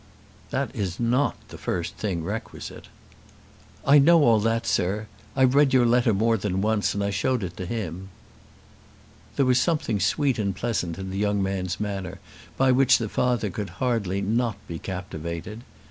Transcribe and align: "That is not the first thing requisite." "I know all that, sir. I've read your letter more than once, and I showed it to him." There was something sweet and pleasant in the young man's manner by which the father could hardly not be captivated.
"That 0.49 0.75
is 0.75 0.99
not 0.99 1.35
the 1.49 1.59
first 1.59 1.95
thing 1.95 2.23
requisite." 2.23 2.87
"I 3.85 3.99
know 3.99 4.23
all 4.23 4.39
that, 4.39 4.65
sir. 4.65 5.05
I've 5.35 5.53
read 5.53 5.75
your 5.75 5.85
letter 5.85 6.11
more 6.11 6.37
than 6.37 6.59
once, 6.59 6.95
and 6.95 7.03
I 7.03 7.11
showed 7.11 7.43
it 7.43 7.55
to 7.57 7.67
him." 7.67 8.09
There 9.35 9.45
was 9.45 9.59
something 9.59 9.99
sweet 9.99 10.39
and 10.39 10.55
pleasant 10.55 10.97
in 10.97 11.11
the 11.11 11.19
young 11.19 11.43
man's 11.43 11.79
manner 11.79 12.19
by 12.57 12.71
which 12.71 12.97
the 12.97 13.09
father 13.09 13.51
could 13.51 13.69
hardly 13.77 14.21
not 14.21 14.57
be 14.67 14.79
captivated. 14.79 15.61